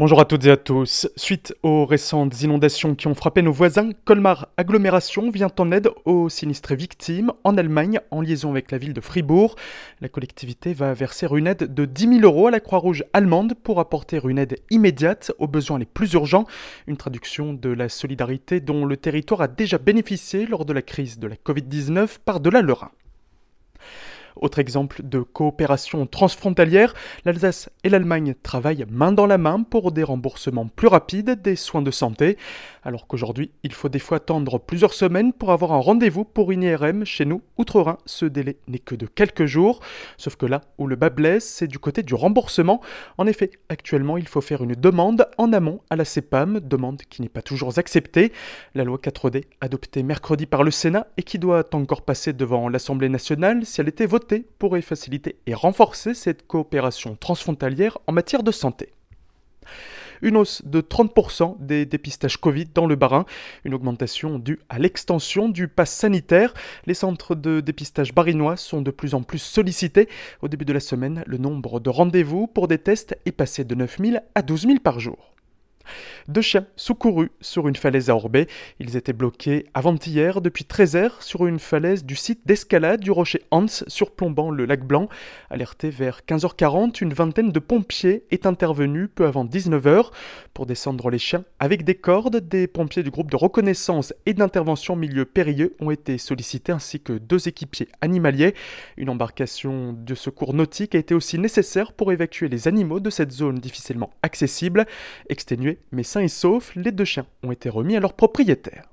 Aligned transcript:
Bonjour 0.00 0.18
à 0.18 0.24
toutes 0.24 0.46
et 0.46 0.50
à 0.50 0.56
tous. 0.56 1.10
Suite 1.14 1.54
aux 1.62 1.84
récentes 1.84 2.40
inondations 2.40 2.94
qui 2.94 3.06
ont 3.06 3.14
frappé 3.14 3.42
nos 3.42 3.52
voisins, 3.52 3.90
Colmar 4.06 4.48
Agglomération 4.56 5.30
vient 5.30 5.52
en 5.58 5.72
aide 5.72 5.90
aux 6.06 6.30
sinistrés 6.30 6.74
victimes 6.74 7.32
en 7.44 7.58
Allemagne 7.58 8.00
en 8.10 8.22
liaison 8.22 8.50
avec 8.50 8.70
la 8.70 8.78
ville 8.78 8.94
de 8.94 9.02
Fribourg. 9.02 9.56
La 10.00 10.08
collectivité 10.08 10.72
va 10.72 10.94
verser 10.94 11.26
une 11.30 11.46
aide 11.46 11.74
de 11.74 11.84
10 11.84 12.20
000 12.20 12.20
euros 12.22 12.46
à 12.46 12.50
la 12.50 12.60
Croix-Rouge 12.60 13.04
allemande 13.12 13.52
pour 13.62 13.78
apporter 13.78 14.18
une 14.24 14.38
aide 14.38 14.56
immédiate 14.70 15.32
aux 15.38 15.48
besoins 15.48 15.78
les 15.78 15.84
plus 15.84 16.14
urgents. 16.14 16.46
Une 16.86 16.96
traduction 16.96 17.52
de 17.52 17.68
la 17.68 17.90
solidarité 17.90 18.60
dont 18.60 18.86
le 18.86 18.96
territoire 18.96 19.42
a 19.42 19.48
déjà 19.48 19.76
bénéficié 19.76 20.46
lors 20.46 20.64
de 20.64 20.72
la 20.72 20.80
crise 20.80 21.18
de 21.18 21.26
la 21.26 21.36
Covid-19 21.36 22.20
par-delà 22.24 22.62
le 22.62 22.72
Rhin. 22.72 22.90
Autre 24.36 24.58
exemple 24.58 25.02
de 25.02 25.20
coopération 25.20 26.06
transfrontalière, 26.06 26.94
l'Alsace 27.24 27.70
et 27.84 27.88
l'Allemagne 27.88 28.34
travaillent 28.42 28.86
main 28.88 29.12
dans 29.12 29.26
la 29.26 29.38
main 29.38 29.62
pour 29.62 29.92
des 29.92 30.02
remboursements 30.02 30.68
plus 30.68 30.88
rapides 30.88 31.40
des 31.42 31.56
soins 31.56 31.82
de 31.82 31.90
santé, 31.90 32.38
alors 32.84 33.06
qu'aujourd'hui 33.06 33.50
il 33.62 33.72
faut 33.72 33.88
des 33.88 33.98
fois 33.98 34.18
attendre 34.18 34.58
plusieurs 34.58 34.94
semaines 34.94 35.32
pour 35.32 35.52
avoir 35.52 35.72
un 35.72 35.78
rendez-vous 35.78 36.24
pour 36.24 36.52
une 36.52 36.62
IRM 36.62 37.04
chez 37.04 37.24
nous, 37.24 37.42
outre-Rhin, 37.58 37.98
ce 38.06 38.26
délai 38.26 38.56
n'est 38.68 38.78
que 38.78 38.94
de 38.94 39.06
quelques 39.06 39.46
jours, 39.46 39.80
sauf 40.16 40.36
que 40.36 40.46
là 40.46 40.60
où 40.78 40.86
le 40.86 40.96
bas 40.96 41.10
blesse, 41.10 41.48
c'est 41.48 41.66
du 41.66 41.78
côté 41.78 42.02
du 42.02 42.14
remboursement. 42.14 42.80
En 43.18 43.26
effet, 43.26 43.50
actuellement 43.68 44.16
il 44.16 44.28
faut 44.28 44.40
faire 44.40 44.62
une 44.62 44.74
demande 44.74 45.28
en 45.38 45.52
amont 45.52 45.80
à 45.90 45.96
la 45.96 46.04
CEPAM, 46.04 46.60
demande 46.60 47.02
qui 47.02 47.22
n'est 47.22 47.28
pas 47.28 47.42
toujours 47.42 47.78
acceptée. 47.78 48.32
La 48.74 48.84
loi 48.84 48.98
4D, 48.98 49.44
adoptée 49.60 50.02
mercredi 50.02 50.46
par 50.46 50.62
le 50.62 50.70
Sénat 50.70 51.06
et 51.16 51.22
qui 51.22 51.38
doit 51.38 51.64
encore 51.74 52.02
passer 52.02 52.32
devant 52.32 52.68
l'Assemblée 52.68 53.08
nationale 53.08 53.64
si 53.64 53.80
elle 53.80 53.88
était 53.88 54.06
votée 54.06 54.19
pourrait 54.58 54.82
faciliter 54.82 55.36
et 55.46 55.54
renforcer 55.54 56.14
cette 56.14 56.46
coopération 56.46 57.16
transfrontalière 57.16 57.98
en 58.06 58.12
matière 58.12 58.42
de 58.42 58.52
santé. 58.52 58.92
Une 60.22 60.36
hausse 60.36 60.62
de 60.64 60.82
30% 60.82 61.56
des 61.60 61.86
dépistages 61.86 62.36
Covid 62.36 62.66
dans 62.74 62.86
le 62.86 62.94
Barin, 62.94 63.24
une 63.64 63.72
augmentation 63.72 64.38
due 64.38 64.60
à 64.68 64.78
l'extension 64.78 65.48
du 65.48 65.66
pass 65.66 65.90
sanitaire. 65.90 66.52
Les 66.86 66.94
centres 66.94 67.34
de 67.34 67.60
dépistage 67.60 68.12
barinois 68.12 68.56
sont 68.56 68.82
de 68.82 68.90
plus 68.90 69.14
en 69.14 69.22
plus 69.22 69.38
sollicités. 69.38 70.08
Au 70.42 70.48
début 70.48 70.66
de 70.66 70.74
la 70.74 70.80
semaine, 70.80 71.24
le 71.26 71.38
nombre 71.38 71.80
de 71.80 71.88
rendez-vous 71.88 72.46
pour 72.46 72.68
des 72.68 72.78
tests 72.78 73.18
est 73.24 73.32
passé 73.32 73.64
de 73.64 73.74
9000 73.74 74.22
à 74.34 74.42
12 74.42 74.62
000 74.66 74.78
par 74.80 75.00
jour. 75.00 75.34
Deux 76.28 76.42
chiens 76.42 76.66
secourus 76.76 77.30
sur 77.40 77.68
une 77.68 77.76
falaise 77.76 78.10
à 78.10 78.14
Orbay. 78.14 78.46
Ils 78.78 78.96
étaient 78.96 79.12
bloqués 79.12 79.66
avant-hier 79.74 80.40
depuis 80.40 80.64
13 80.64 80.96
heures 80.96 81.22
sur 81.22 81.46
une 81.46 81.58
falaise 81.58 82.04
du 82.04 82.16
site 82.16 82.40
d'escalade 82.46 83.00
du 83.00 83.10
rocher 83.10 83.42
Hans 83.50 83.66
surplombant 83.66 84.50
le 84.50 84.64
lac 84.64 84.84
Blanc. 84.84 85.08
Alerté 85.50 85.90
vers 85.90 86.20
15h40, 86.26 87.02
une 87.02 87.12
vingtaine 87.12 87.52
de 87.52 87.58
pompiers 87.58 88.24
est 88.30 88.46
intervenue 88.46 89.08
peu 89.08 89.26
avant 89.26 89.44
19h 89.44 90.10
pour 90.54 90.66
descendre 90.66 91.10
les 91.10 91.18
chiens 91.18 91.44
avec 91.58 91.84
des 91.84 91.94
cordes. 91.94 92.36
Des 92.36 92.66
pompiers 92.66 93.02
du 93.02 93.10
groupe 93.10 93.30
de 93.30 93.36
reconnaissance 93.36 94.14
et 94.26 94.34
d'intervention 94.34 94.96
milieu 94.96 95.24
périlleux 95.24 95.74
ont 95.80 95.90
été 95.90 96.18
sollicités 96.18 96.72
ainsi 96.72 97.00
que 97.00 97.14
deux 97.14 97.48
équipiers 97.48 97.88
animaliers. 98.00 98.54
Une 98.96 99.10
embarcation 99.10 99.92
de 99.92 100.14
secours 100.14 100.54
nautique 100.54 100.94
a 100.94 100.98
été 100.98 101.14
aussi 101.14 101.38
nécessaire 101.38 101.92
pour 101.92 102.12
évacuer 102.12 102.48
les 102.48 102.68
animaux 102.68 103.00
de 103.00 103.10
cette 103.10 103.32
zone 103.32 103.58
difficilement 103.58 104.10
accessible. 104.22 104.86
Exténués 105.28 105.79
mais 105.92 106.02
sains 106.02 106.22
et 106.22 106.28
saufs, 106.28 106.74
les 106.76 106.92
deux 106.92 107.04
chiens 107.04 107.26
ont 107.42 107.52
été 107.52 107.68
remis 107.68 107.96
à 107.96 108.00
leur 108.00 108.14
propriétaire. 108.14 108.84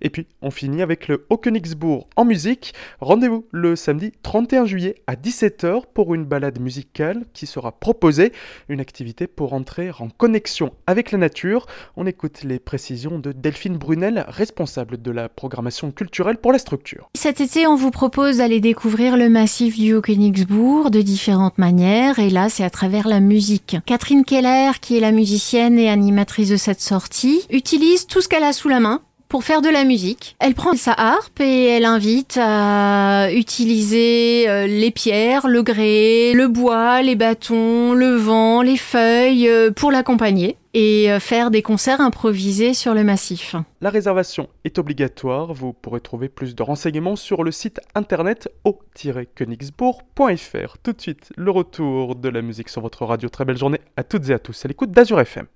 Et 0.00 0.10
puis, 0.10 0.26
on 0.42 0.50
finit 0.50 0.82
avec 0.82 1.08
le 1.08 1.26
Hockenixbourg 1.30 2.08
en 2.16 2.24
musique. 2.24 2.74
Rendez-vous 3.00 3.46
le 3.50 3.76
samedi 3.76 4.12
31 4.22 4.64
juillet 4.64 4.94
à 5.06 5.14
17h 5.14 5.82
pour 5.92 6.14
une 6.14 6.24
balade 6.24 6.60
musicale 6.60 7.24
qui 7.32 7.46
sera 7.46 7.72
proposée, 7.72 8.32
une 8.68 8.80
activité 8.80 9.26
pour 9.26 9.52
entrer 9.52 9.90
en 9.98 10.08
connexion 10.08 10.72
avec 10.86 11.12
la 11.12 11.18
nature. 11.18 11.66
On 11.96 12.06
écoute 12.06 12.42
les 12.44 12.58
précisions 12.58 13.18
de 13.18 13.32
Delphine 13.32 13.76
Brunel, 13.76 14.24
responsable 14.28 15.00
de 15.00 15.10
la 15.10 15.28
programmation 15.28 15.90
culturelle 15.90 16.38
pour 16.38 16.52
la 16.52 16.58
structure. 16.58 17.08
Cet 17.14 17.40
été, 17.40 17.66
on 17.66 17.76
vous 17.76 17.90
propose 17.90 18.38
d'aller 18.38 18.60
découvrir 18.60 19.16
le 19.16 19.28
massif 19.28 19.76
du 19.76 19.94
Hockenixbourg 19.94 20.90
de 20.90 21.02
différentes 21.02 21.58
manières, 21.58 22.18
et 22.18 22.30
là, 22.30 22.48
c'est 22.48 22.64
à 22.64 22.70
travers 22.70 23.08
la 23.08 23.20
musique. 23.20 23.76
Catherine 23.86 24.24
Keller, 24.24 24.72
qui 24.80 24.96
est 24.96 25.00
la 25.00 25.12
musicienne 25.12 25.78
et 25.78 25.88
animatrice 25.88 26.50
de 26.50 26.56
cette 26.56 26.80
sortie, 26.80 27.42
utilise 27.50 28.06
tout 28.06 28.20
ce 28.20 28.28
qu'elle 28.28 28.44
a 28.44 28.52
sous 28.52 28.68
la 28.68 28.80
main 28.80 29.02
pour 29.28 29.44
faire 29.44 29.62
de 29.62 29.68
la 29.68 29.84
musique. 29.84 30.36
Elle 30.38 30.54
prend 30.54 30.74
sa 30.74 30.92
harpe 30.92 31.40
et 31.40 31.66
elle 31.66 31.84
invite 31.84 32.38
à 32.40 33.30
utiliser 33.32 34.48
euh, 34.48 34.66
les 34.66 34.90
pierres, 34.90 35.48
le 35.48 35.62
grès, 35.62 36.32
le 36.34 36.48
bois, 36.48 37.02
les 37.02 37.14
bâtons, 37.14 37.92
le 37.92 38.16
vent, 38.16 38.62
les 38.62 38.76
feuilles 38.76 39.48
euh, 39.48 39.70
pour 39.70 39.90
l'accompagner 39.90 40.56
et 40.74 41.10
euh, 41.10 41.18
faire 41.20 41.50
des 41.50 41.62
concerts 41.62 42.00
improvisés 42.00 42.74
sur 42.74 42.94
le 42.94 43.04
massif. 43.04 43.54
La 43.80 43.90
réservation 43.90 44.48
est 44.64 44.78
obligatoire. 44.78 45.52
Vous 45.52 45.72
pourrez 45.72 46.00
trouver 46.00 46.28
plus 46.28 46.54
de 46.54 46.62
renseignements 46.62 47.16
sur 47.16 47.42
le 47.44 47.50
site 47.50 47.80
internet 47.94 48.48
au-königsbourg.fr. 48.64 50.78
Tout 50.82 50.92
de 50.92 51.00
suite, 51.00 51.32
le 51.36 51.50
retour 51.50 52.14
de 52.14 52.28
la 52.28 52.42
musique 52.42 52.68
sur 52.68 52.82
votre 52.82 53.04
radio. 53.04 53.28
Très 53.28 53.44
belle 53.44 53.58
journée 53.58 53.80
à 53.96 54.04
toutes 54.04 54.30
et 54.30 54.32
à 54.32 54.38
tous 54.38 54.64
à 54.64 54.68
l'écoute 54.68 54.92
d'Azur 54.92 55.20
FM. 55.20 55.46